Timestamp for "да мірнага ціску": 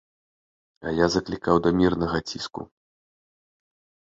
1.65-2.61